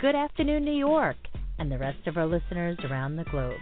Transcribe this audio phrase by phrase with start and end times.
[0.00, 1.16] good afternoon, New York,
[1.58, 3.60] and the rest of our listeners around the globe.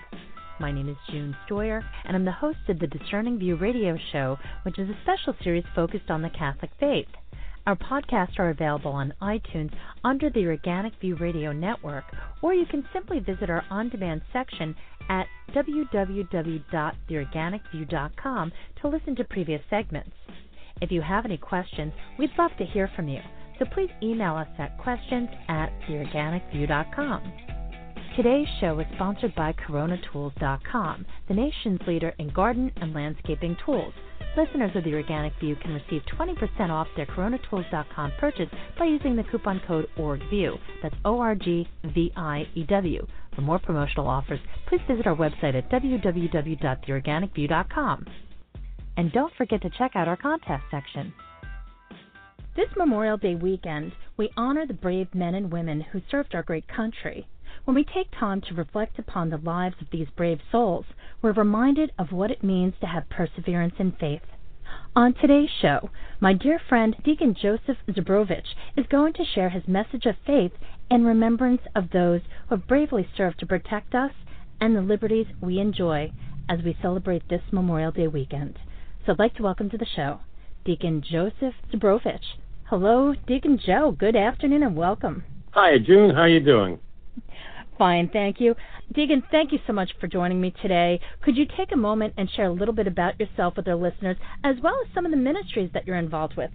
[0.61, 4.39] My name is June Stoyer, and I'm the host of the Discerning View radio show,
[4.63, 7.09] which is a special series focused on the Catholic faith.
[7.67, 9.73] Our podcasts are available on iTunes
[10.05, 12.05] under the Organic View Radio Network,
[12.41, 14.77] or you can simply visit our on demand section
[15.09, 15.27] at
[15.57, 20.15] www.theorganicview.com to listen to previous segments.
[20.81, 23.23] If you have any questions, we'd love to hear from you,
[23.59, 27.33] so please email us at questions at theorganicview.com.
[28.17, 33.95] Today's show is sponsored by CoronaTools.com, the nation's leader in garden and landscaping tools.
[34.37, 38.49] Listeners of the Organic View can receive 20% off their CoronaTools.com purchase
[38.79, 40.59] by using the coupon code ORGVIEW.
[40.83, 43.07] That's O R G V I E W.
[43.35, 48.07] For more promotional offers, please visit our website at www.theorganicview.com.
[48.97, 51.13] And don't forget to check out our contest section.
[52.59, 56.67] This Memorial Day weekend, we honor the brave men and women who served our great
[56.67, 57.29] country.
[57.65, 60.85] When we take time to reflect upon the lives of these brave souls,
[61.23, 64.25] we're reminded of what it means to have perseverance in faith.
[64.97, 70.05] On today's show, my dear friend Deacon Joseph Zubrovich is going to share his message
[70.05, 70.53] of faith
[70.91, 74.11] in remembrance of those who have bravely served to protect us
[74.61, 76.11] and the liberties we enjoy
[76.49, 78.59] as we celebrate this Memorial Day weekend.
[79.07, 80.19] So I'd like to welcome to the show
[80.65, 82.35] Deacon Joseph Zubrovich.
[82.71, 83.97] Hello, Deacon Joe.
[83.99, 85.25] Good afternoon and welcome.
[85.53, 86.11] Hi, June.
[86.11, 86.79] How are you doing?
[87.79, 88.55] Fine, thank you.
[88.93, 91.01] Deacon, thank you so much for joining me today.
[91.23, 94.19] Could you take a moment and share a little bit about yourself with our listeners,
[94.45, 96.51] as well as some of the ministries that you're involved with?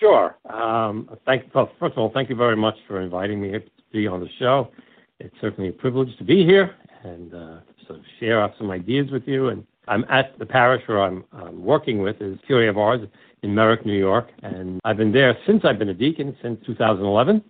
[0.00, 0.36] Sure.
[0.52, 3.60] Um, thank, well, first of all, thank you very much for inviting me to
[3.92, 4.72] be on the show.
[5.20, 9.06] It's certainly a privilege to be here and uh, sort of share out some ideas
[9.12, 9.50] with you.
[9.50, 13.00] And I'm at the parish where I'm um, working with is Curé of Ars
[13.42, 17.42] in Merrick, New York, and I've been there since I've been a deacon since 2011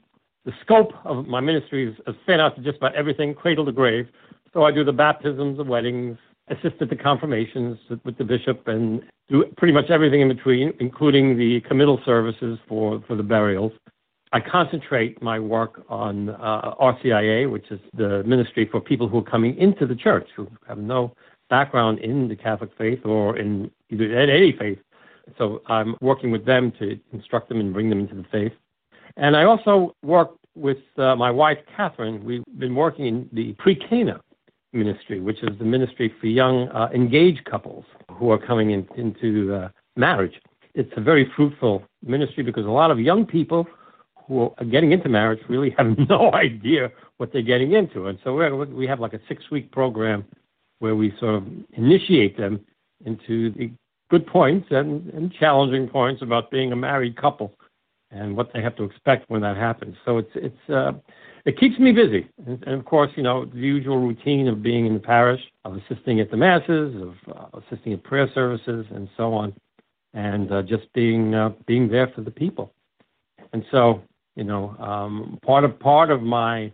[0.47, 4.07] the scope of my ministry is, fan out to just about everything, cradle to grave.
[4.55, 6.17] So I do the baptisms, the weddings,
[6.49, 11.37] assist at the confirmations with the bishop, and do pretty much everything in between, including
[11.37, 13.73] the committal services for, for the burials.
[14.33, 19.25] I concentrate my work on uh, RCIA, which is the ministry for people who are
[19.25, 21.13] coming into the church who have no
[21.49, 24.79] background in the Catholic faith or in either any faith.
[25.39, 28.53] So I'm working with them to instruct them and bring them into the faith.
[29.17, 32.25] And I also work with uh, my wife, Catherine.
[32.25, 34.21] We've been working in the pre-Cana
[34.73, 39.55] ministry, which is the ministry for young uh, engaged couples who are coming in, into
[39.55, 40.41] uh, marriage.
[40.75, 43.67] It's a very fruitful ministry because a lot of young people
[44.27, 48.07] who are getting into marriage really have no idea what they're getting into.
[48.07, 50.25] And so we we have like a six week program
[50.79, 52.61] where we sort of initiate them
[53.05, 53.71] into the
[54.11, 57.53] good points and, and challenging points about being a married couple
[58.11, 59.97] and what they have to expect when that happens.
[60.05, 60.93] So it's it's uh,
[61.45, 64.87] it keeps me busy, and, and, of course, you know the usual routine of being
[64.87, 69.09] in the parish, of assisting at the masses, of uh, assisting at prayer services, and
[69.17, 69.55] so on,
[70.15, 72.73] and uh, just being uh, being there for the people.
[73.53, 74.03] And so,
[74.35, 76.73] you know, um, part of part of my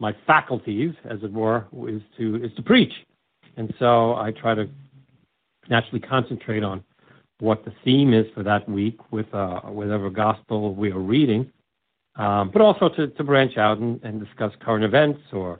[0.00, 2.92] my faculties, as it were, is to is to preach,
[3.56, 4.68] and so I try to
[5.68, 6.82] naturally concentrate on
[7.40, 11.50] what the theme is for that week with uh, whatever gospel we are reading,
[12.16, 15.58] um, but also to, to branch out and, and, discuss current events or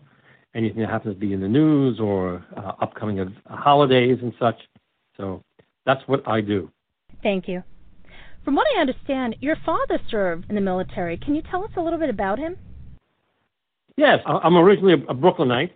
[0.54, 4.56] anything that happens to be in the news or uh, upcoming of, holidays and such.
[5.16, 5.42] So
[5.84, 6.70] that's what I do.
[7.22, 7.62] Thank you.
[8.44, 11.16] From what I understand, your father served in the military.
[11.16, 12.56] Can you tell us a little bit about him?
[13.97, 15.72] Yes, I'm originally a Brooklynite.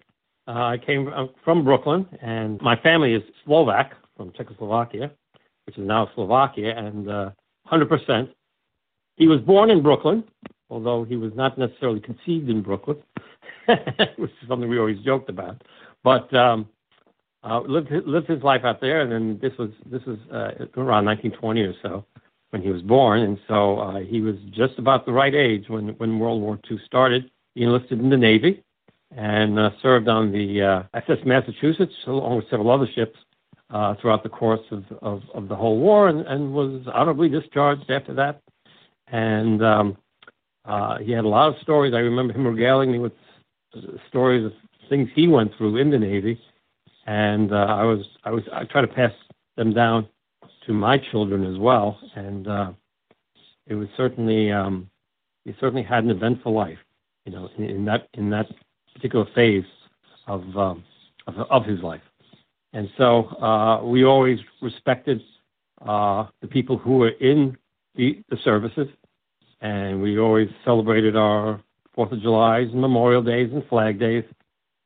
[0.49, 1.11] Uh, I came
[1.45, 5.11] from Brooklyn, and my family is Slovak from Czechoslovakia
[5.67, 7.31] which is now Slovakia, and uh,
[7.71, 8.29] 100%.
[9.17, 10.25] He was born in Brooklyn,
[10.71, 12.99] although he was not necessarily conceived in Brooklyn,
[14.17, 15.63] which is something we always joked about.
[16.05, 16.69] But um,
[17.43, 21.07] uh, lived lived his life out there, and then this was this was uh, around
[21.07, 22.05] 1920 or so
[22.51, 25.89] when he was born, and so uh, he was just about the right age when
[25.99, 27.31] when World War II started.
[27.55, 28.63] He enlisted in the Navy
[29.15, 33.19] and uh, served on the uh, SS Massachusetts along with several other ships
[33.71, 37.91] uh, throughout the course of, of, of, the whole war and, and, was honorably discharged
[37.91, 38.41] after that.
[39.09, 39.97] And um,
[40.65, 41.93] uh, he had a lot of stories.
[41.95, 43.13] I remember him regaling me with
[44.09, 44.53] stories of
[44.89, 46.41] things he went through in the Navy,
[47.07, 49.13] and uh, I was I was I try to pass
[49.57, 50.09] them down
[50.67, 51.99] to my children as well.
[52.15, 52.73] And uh,
[53.67, 54.89] it was certainly um,
[55.45, 56.79] he certainly had an eventful life,
[57.25, 58.47] you know, in, in that in that
[58.97, 59.71] particular phase
[60.27, 60.85] of um,
[61.27, 62.07] of, of his life.
[62.73, 65.21] And so uh, we always respected
[65.87, 67.57] uh, the people who were in
[67.95, 68.89] the, the services,
[69.61, 71.61] and we always celebrated our
[71.95, 74.25] Fourth of July's and Memorial Days and Flag Days,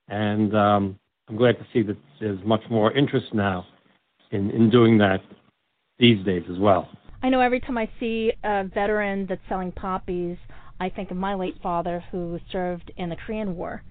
[0.08, 0.98] and um,
[1.28, 3.66] I'm glad to see that there's much more interest now
[4.30, 5.20] in, in doing that
[5.98, 6.88] these days as well.
[7.22, 10.38] I know every time I see a veteran that's selling poppies,
[10.78, 13.82] I think of my late father who served in the Korean War.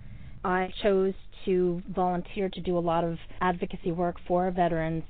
[0.44, 1.13] I chose
[1.45, 5.03] to volunteer to do a lot of advocacy work for veterans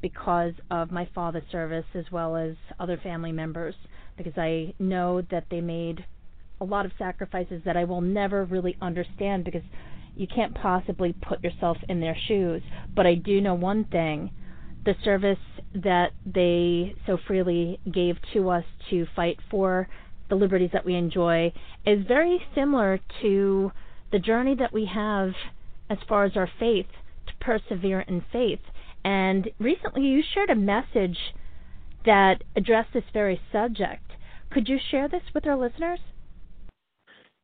[0.00, 3.74] because of my father's service as well as other family members
[4.16, 6.04] because I know that they made
[6.60, 9.62] a lot of sacrifices that I will never really understand because
[10.16, 12.62] you can't possibly put yourself in their shoes.
[12.94, 14.30] But I do know one thing
[14.84, 15.38] the service
[15.74, 19.88] that they so freely gave to us to fight for
[20.28, 21.52] the liberties that we enjoy
[21.86, 23.70] is very similar to
[24.12, 25.32] the journey that we have
[25.90, 26.86] as far as our faith
[27.26, 28.60] to persevere in faith.
[29.04, 31.18] And recently you shared a message
[32.04, 34.12] that addressed this very subject.
[34.50, 36.00] Could you share this with our listeners?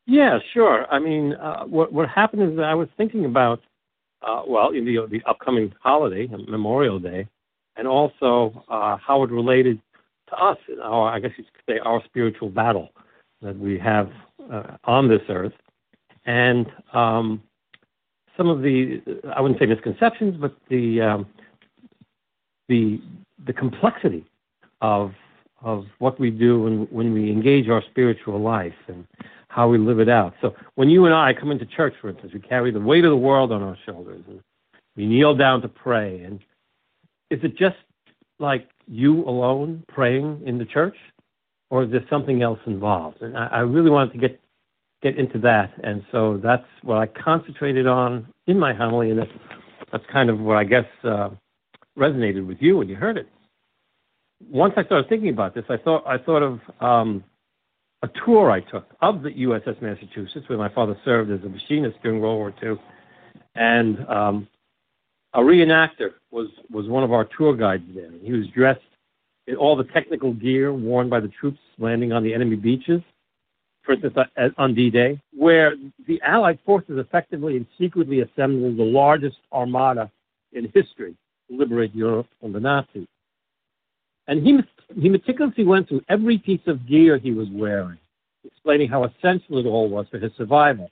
[0.06, 0.86] Yeah, sure.
[0.90, 3.60] I mean, uh, what what happened is that I was thinking about,
[4.26, 7.26] uh, well, in the the upcoming holiday, Memorial Day,
[7.76, 9.80] and also uh, how it related
[10.28, 12.90] to us, our I guess you could say our spiritual battle
[13.40, 14.10] that we have
[14.52, 15.52] uh, on this earth,
[16.26, 17.42] and um,
[18.36, 19.02] some of the
[19.34, 21.26] I wouldn't say misconceptions, but the um,
[22.68, 23.00] the
[23.46, 24.24] the complexity
[24.80, 25.12] of
[25.62, 29.06] of what we do when when we engage our spiritual life and
[29.48, 30.34] how we live it out.
[30.40, 33.10] So when you and I come into church, for instance, we carry the weight of
[33.10, 34.40] the world on our shoulders and
[34.96, 36.22] we kneel down to pray.
[36.22, 36.40] And
[37.30, 37.76] is it just
[38.40, 40.96] like you alone praying in the church,
[41.70, 43.22] or is there something else involved?
[43.22, 44.40] And I, I really wanted to get
[45.04, 49.30] get into that, and so that's what I concentrated on in my homily, and that's,
[49.92, 51.28] that's kind of what I guess uh,
[51.96, 53.28] resonated with you when you heard it.
[54.50, 57.22] Once I started thinking about this, I thought I thought of um,
[58.02, 61.98] a tour I took of the USS Massachusetts, where my father served as a machinist
[62.02, 62.80] during World War II,
[63.54, 64.48] and um,
[65.34, 68.10] a reenactor was was one of our tour guides there.
[68.22, 68.80] He was dressed
[69.46, 73.02] in all the technical gear worn by the troops landing on the enemy beaches,
[73.84, 75.74] for instance, uh, on D-Day, where
[76.08, 80.10] the Allied forces effectively and secretly assembled the largest armada
[80.52, 81.14] in history
[81.48, 83.06] to liberate Europe from the Nazis.
[84.26, 84.58] And he,
[84.98, 87.98] he meticulously went through every piece of gear he was wearing,
[88.44, 90.90] explaining how essential it all was for his survival.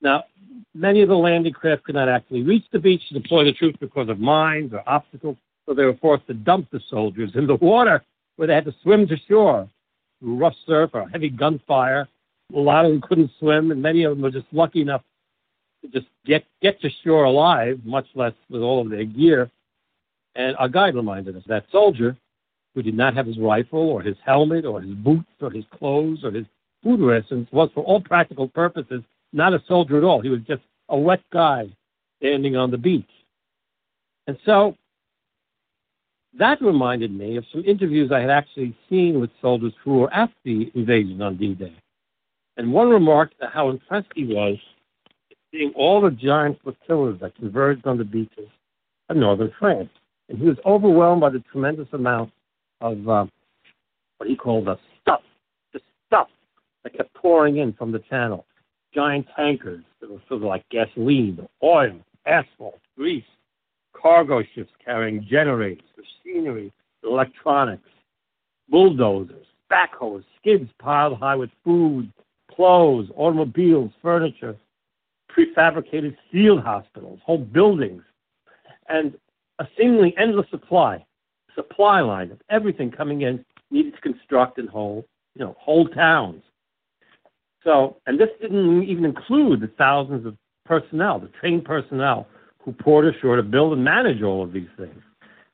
[0.00, 0.24] Now,
[0.74, 3.76] many of the landing craft could not actually reach the beach to deploy the troops
[3.78, 5.36] because of mines or obstacles,
[5.66, 8.02] so they were forced to dump the soldiers in the water
[8.36, 9.68] where they had to swim to shore
[10.20, 12.08] rough surf or heavy gunfire.
[12.54, 15.02] A lot of them couldn't swim, and many of them were just lucky enough
[15.82, 19.50] to just get, get to shore alive, much less with all of their gear.
[20.34, 22.16] And our guide reminded us that soldier
[22.74, 26.24] who did not have his rifle or his helmet or his boots or his clothes
[26.24, 26.46] or his
[26.82, 29.02] food rations was, for all practical purposes,
[29.32, 30.20] not a soldier at all.
[30.20, 31.68] He was just a wet guy
[32.18, 33.08] standing on the beach.
[34.26, 34.76] And so
[36.38, 40.30] that reminded me of some interviews I had actually seen with soldiers who were at
[40.44, 41.74] the invasion on D Day.
[42.56, 44.56] And one remarked how impressed he was
[45.50, 48.48] seeing all the giant flotillas that converged on the beaches
[49.08, 49.90] of northern France
[50.30, 52.32] and he was overwhelmed by the tremendous amount
[52.80, 53.26] of uh,
[54.16, 55.22] what he called the stuff,
[55.74, 56.28] the stuff
[56.84, 58.46] that kept pouring in from the channel.
[58.94, 63.24] Giant tankers that were filled with like gasoline, oil, asphalt, grease,
[64.00, 66.72] cargo ships carrying generators, machinery,
[67.04, 67.88] electronics,
[68.68, 72.12] bulldozers, backhoes, skids piled high with food,
[72.54, 74.56] clothes, automobiles, furniture,
[75.34, 78.02] prefabricated field hospitals, whole buildings.
[78.88, 79.14] And
[79.58, 81.04] a seemingly endless supply,
[81.54, 85.04] supply line of everything coming in needed to construct and hold,
[85.34, 86.42] you know, whole towns.
[87.62, 92.26] So, and this didn't even include the thousands of personnel, the trained personnel
[92.64, 95.02] who poured ashore to build and manage all of these things.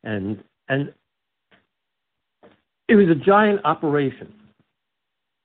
[0.03, 0.93] And, and
[2.89, 4.33] it was a giant operation.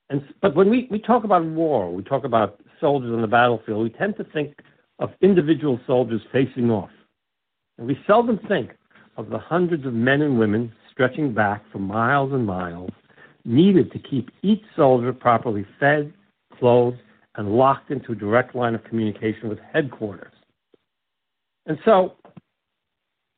[0.10, 3.84] And, but when we, we talk about war, we talk about soldiers on the battlefield,
[3.84, 4.60] we tend to think
[5.00, 6.90] of individual soldiers facing off.
[7.78, 8.72] And we seldom think
[9.18, 12.92] of the hundreds of men and women stretching back for miles and miles,
[13.46, 16.14] needed to keep each soldier properly fed,
[16.60, 16.98] clothed,
[17.36, 20.34] and locked into a direct line of communication with headquarters.
[21.66, 22.16] And so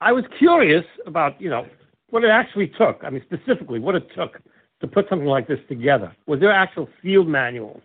[0.02, 1.66] I was curious about, you know,
[2.10, 3.02] what it actually took.
[3.04, 4.40] I mean, specifically, what it took
[4.82, 6.16] to put something like this together.
[6.28, 7.82] Was there actual field manuals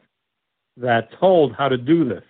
[0.76, 2.24] that told how to do this?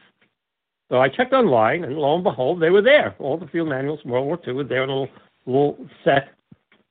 [0.90, 3.14] So I checked online, and lo and behold, they were there.
[3.18, 5.14] All the field manuals from World War II were there in a little,
[5.46, 6.28] little set.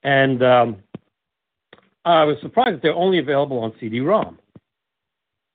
[0.04, 0.78] And um,
[2.06, 4.38] I was surprised that they're only available on CD-ROM.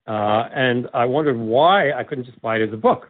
[0.07, 3.09] uh, and I wondered why I couldn't just buy it as a book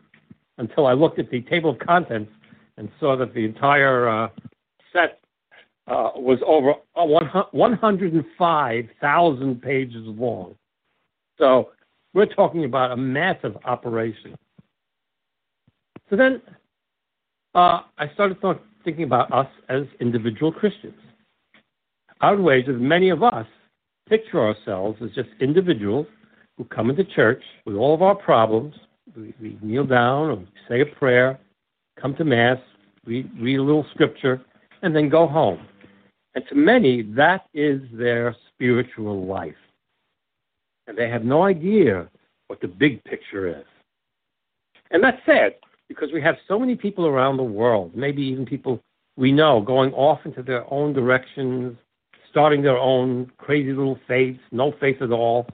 [0.59, 2.31] until I looked at the table of contents
[2.77, 4.29] and saw that the entire uh,
[4.93, 5.21] set
[5.87, 7.05] uh, was over uh,
[7.53, 10.57] 105,000 pages long.
[11.39, 11.71] So
[12.15, 14.37] we're talking about a massive operation.
[16.09, 16.41] So then
[17.55, 20.95] uh, I started th- thinking about us as individual Christians.
[22.21, 23.47] I would wager that many of us
[24.09, 26.07] picture ourselves as just individuals
[26.57, 28.75] who come into church with all of our problems.
[29.17, 31.41] We, we kneel down or say a prayer,
[32.03, 32.59] come to Mass,
[33.07, 34.43] read, read a little scripture,
[34.83, 35.65] and then go home.
[36.35, 39.55] And to many, that is their spiritual life.
[40.89, 42.09] And they have no idea
[42.49, 43.65] what the big picture is.
[44.91, 45.55] And that's sad
[45.89, 48.81] because we have so many people around the world, maybe even people
[49.17, 51.77] we know, going off into their own directions,
[52.31, 55.47] starting their own crazy little faiths, no faith at all,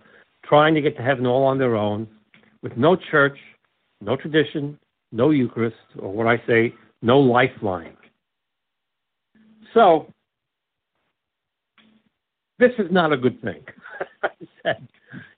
[0.44, 2.06] trying to get to heaven all on their own,
[2.62, 3.36] with no church,
[4.00, 4.78] no tradition,
[5.12, 7.96] no Eucharist, or what I say, no lifeline.
[9.74, 10.12] So,
[12.58, 13.64] this is not a good thing.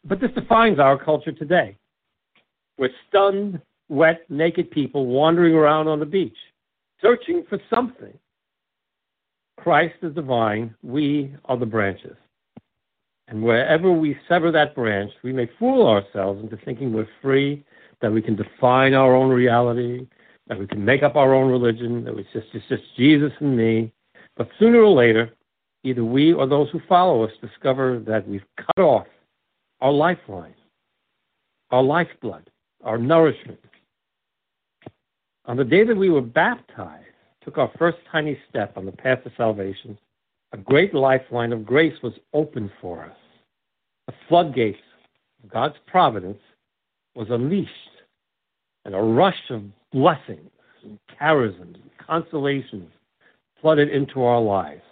[0.05, 1.77] But this defines our culture today.
[2.79, 6.37] We're stunned, wet, naked people wandering around on the beach,
[7.01, 8.19] searching for something.
[9.59, 12.17] Christ is the vine, we are the branches.
[13.29, 17.65] And wherever we sever that branch, we may fool ourselves into thinking we're free,
[18.01, 20.07] that we can define our own reality,
[20.47, 23.57] that we can make up our own religion, that it's just, it's just Jesus and
[23.57, 23.93] me.
[24.37, 25.31] But sooner or later,
[25.85, 29.07] either we or those who follow us discover that we've cut off
[29.81, 30.55] our lifeline,
[31.71, 32.51] our lifeblood,
[32.85, 33.61] our nourishment.
[35.47, 37.05] On the day that we were baptized,
[37.43, 39.99] took our first tiny step on the path to salvation,
[40.53, 43.17] a great lifeline of grace was opened for us.
[44.07, 44.79] The floodgates
[45.43, 46.41] of God's providence
[47.15, 47.71] was unleashed,
[48.85, 50.51] and a rush of blessings
[50.83, 52.91] and charisms and consolations
[53.61, 54.83] flooded into our lives.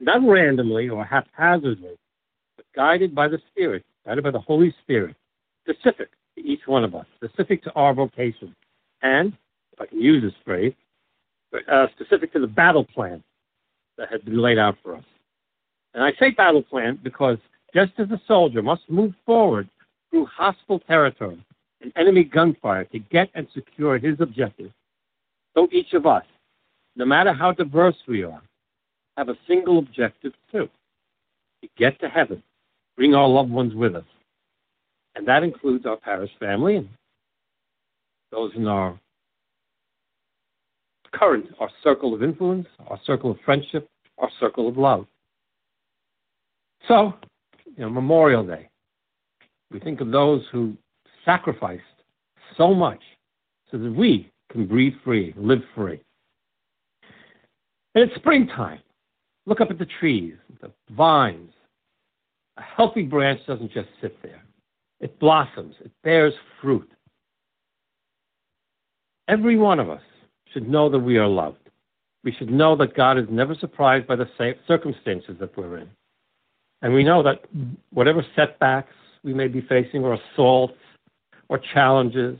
[0.00, 1.96] Not randomly or haphazardly,
[2.56, 5.16] but guided by the Spirit, guided by the Holy Spirit,
[5.68, 8.54] specific to each one of us, specific to our vocation,
[9.02, 9.32] and,
[9.72, 10.74] if I can use this phrase,
[11.70, 13.22] uh, specific to the battle plan
[13.96, 15.04] that had been laid out for us.
[15.94, 17.38] And I say battle plan because
[17.74, 19.68] just as a soldier must move forward
[20.10, 21.42] through hostile territory
[21.80, 24.70] and enemy gunfire to get and secure his objective,
[25.54, 26.24] so each of us,
[26.96, 28.42] no matter how diverse we are,
[29.16, 30.68] have a single objective too
[31.62, 32.42] to get to heaven,
[32.96, 34.04] bring our loved ones with us.
[35.14, 36.88] And that includes our parish family and
[38.30, 38.98] those in our
[41.12, 45.06] current, our circle of influence, our circle of friendship, our circle of love.
[46.86, 47.14] So,
[47.64, 48.68] you know, Memorial Day,
[49.70, 50.76] we think of those who
[51.26, 51.82] sacrificed
[52.56, 53.02] so much
[53.70, 56.00] so that we can breathe free, live free.
[57.94, 58.80] And it's springtime.
[59.44, 61.52] Look up at the trees, the vines.
[62.56, 64.42] A healthy branch doesn't just sit there.
[65.00, 66.90] It blossoms, it bears fruit.
[69.28, 70.00] Every one of us
[70.52, 71.58] should know that we are loved.
[72.24, 74.28] We should know that God is never surprised by the
[74.66, 75.90] circumstances that we're in.
[76.82, 77.44] And we know that
[77.92, 80.74] whatever setbacks we may be facing, or assaults,
[81.48, 82.38] or challenges,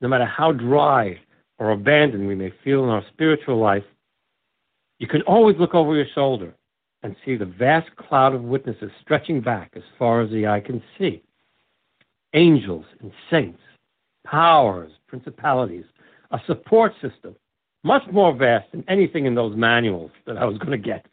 [0.00, 1.18] no matter how dry
[1.58, 3.84] or abandoned we may feel in our spiritual life,
[4.98, 6.54] you can always look over your shoulder
[7.02, 10.82] and see the vast cloud of witnesses stretching back as far as the eye can
[10.98, 11.22] see.
[12.34, 13.60] Angels and saints,
[14.26, 15.84] powers, principalities,
[16.30, 17.36] a support system,
[17.84, 21.06] much more vast than anything in those manuals that I was going to get.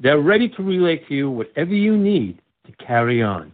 [0.00, 3.52] They're ready to relay to you whatever you need to carry on.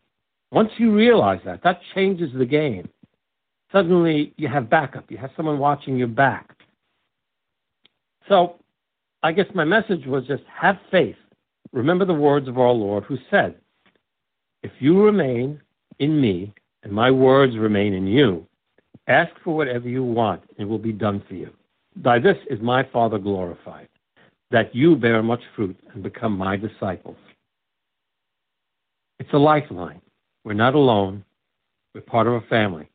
[0.53, 2.89] Once you realize that, that changes the game.
[3.73, 5.11] Suddenly, you have backup.
[5.11, 6.57] You have someone watching your back.
[8.29, 8.57] So,
[9.23, 11.17] I guess my message was just have faith.
[11.73, 13.55] Remember the words of our Lord who said,
[14.63, 15.61] If you remain
[16.01, 16.53] in me
[16.83, 18.47] and my words remain in you,
[19.11, 21.51] Ask for whatever you want, and it will be done for you.
[21.97, 23.89] By this is my Father glorified,
[24.53, 27.17] that you bear much fruit and become my disciples.
[29.19, 30.01] It's a lifeline.
[30.45, 31.25] We're not alone.
[31.95, 32.89] We're part of a family.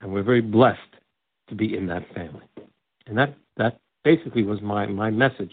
[0.00, 0.80] And we're very blessed
[1.48, 2.44] to be in that family.
[3.06, 5.52] And that, that basically was my, my message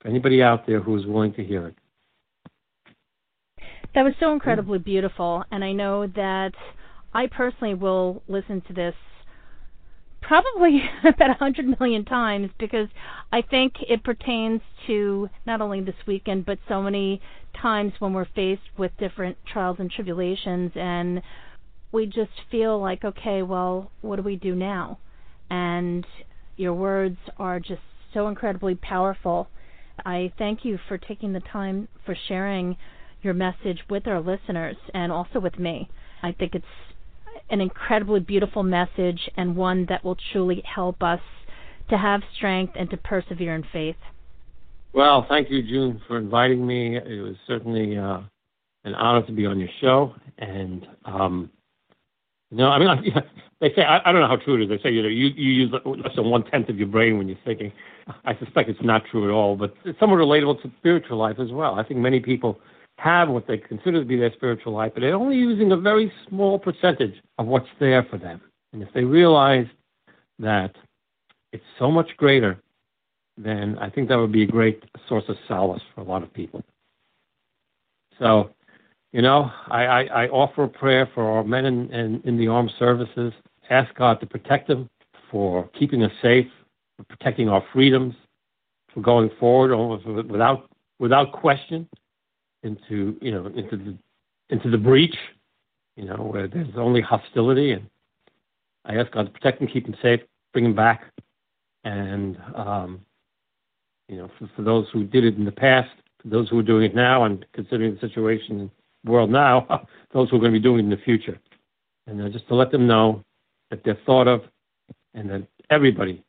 [0.00, 1.74] for anybody out there who is willing to hear it.
[3.94, 5.44] That was so incredibly beautiful.
[5.50, 6.52] And I know that
[7.12, 8.94] I personally will listen to this
[10.32, 12.88] probably about a hundred million times because
[13.30, 17.20] I think it pertains to not only this weekend but so many
[17.60, 21.20] times when we're faced with different trials and tribulations and
[21.92, 24.98] we just feel like, okay, well, what do we do now?
[25.50, 26.06] And
[26.56, 27.82] your words are just
[28.14, 29.48] so incredibly powerful.
[30.06, 32.78] I thank you for taking the time for sharing
[33.20, 35.90] your message with our listeners and also with me.
[36.22, 36.64] I think it's
[37.52, 41.20] an incredibly beautiful message and one that will truly help us
[41.90, 43.96] to have strength and to persevere in faith.
[44.94, 46.96] Well, thank you, June, for inviting me.
[46.96, 48.20] It was certainly uh,
[48.84, 50.14] an honor to be on your show.
[50.38, 51.50] And, um,
[52.50, 53.14] you know, I mean,
[53.60, 54.68] they say, I, I don't know how true it is.
[54.68, 57.28] They say, you know, you, you use less than one tenth of your brain when
[57.28, 57.72] you're thinking.
[58.24, 61.52] I suspect it's not true at all, but it's somewhat relatable to spiritual life as
[61.52, 61.74] well.
[61.74, 62.58] I think many people
[63.02, 66.12] have what they consider to be their spiritual life, but they're only using a very
[66.28, 68.40] small percentage of what's there for them.
[68.72, 69.66] And if they realize
[70.38, 70.74] that
[71.52, 72.62] it's so much greater,
[73.36, 76.32] then I think that would be a great source of solace for a lot of
[76.32, 76.62] people.
[78.18, 78.50] So,
[79.12, 82.46] you know, I, I, I offer a prayer for our men in, in, in the
[82.48, 83.32] armed services.
[83.68, 84.88] Ask God to protect them,
[85.30, 86.46] for keeping us safe,
[86.96, 88.14] for protecting our freedoms,
[88.92, 89.74] for going forward
[90.30, 90.68] without
[90.98, 91.88] without question
[92.62, 93.98] into you know into the
[94.50, 95.16] into the breach,
[95.96, 97.72] you know, where there's only hostility.
[97.72, 97.86] And
[98.84, 100.20] I ask God to protect them, keep them safe,
[100.52, 101.04] bring them back,
[101.84, 103.00] and um,
[104.08, 105.90] you know, for, for those who did it in the past,
[106.22, 108.70] for those who are doing it now, and considering the situation in
[109.04, 111.38] the world now, those who are going to be doing it in the future,
[112.06, 113.24] and uh, just to let them know
[113.70, 114.42] that they're thought of,
[115.14, 116.22] and that everybody,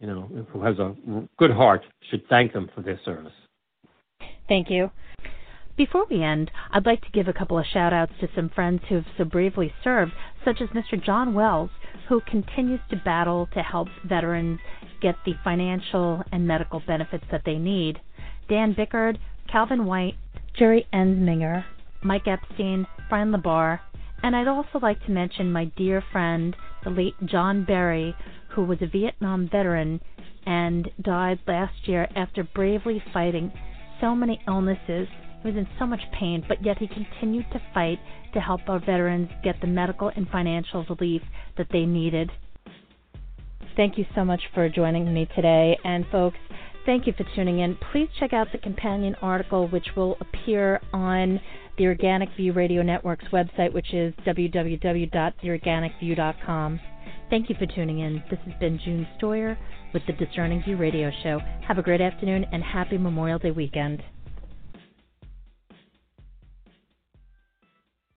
[0.00, 0.94] you know, who has a
[1.38, 3.32] good heart should thank them for their service.
[4.48, 4.90] Thank you.
[5.76, 8.82] Before we end, I'd like to give a couple of shout outs to some friends
[8.88, 10.12] who have so bravely served,
[10.44, 11.02] such as Mr.
[11.02, 11.70] John Wells,
[12.08, 14.60] who continues to battle to help veterans
[15.00, 18.00] get the financial and medical benefits that they need,
[18.48, 19.18] Dan Bickard,
[19.50, 20.14] Calvin White,
[20.56, 21.64] Jerry Ensminger,
[22.04, 23.80] Mike Epstein, Brian LaBar,
[24.22, 26.54] and I'd also like to mention my dear friend,
[26.84, 28.14] the late John Berry,
[28.50, 30.00] who was a Vietnam veteran
[30.46, 33.52] and died last year after bravely fighting
[34.00, 35.08] so many illnesses
[35.44, 37.98] he was in so much pain, but yet he continued to fight
[38.32, 41.20] to help our veterans get the medical and financial relief
[41.58, 42.32] that they needed.
[43.76, 45.76] Thank you so much for joining me today.
[45.84, 46.38] And, folks,
[46.86, 47.76] thank you for tuning in.
[47.92, 51.42] Please check out the companion article, which will appear on
[51.76, 56.80] the Organic View Radio Network's website, which is www.theorganicview.com.
[57.28, 58.22] Thank you for tuning in.
[58.30, 59.58] This has been June Stoyer
[59.92, 61.38] with the Discerning View Radio Show.
[61.66, 64.02] Have a great afternoon and happy Memorial Day weekend.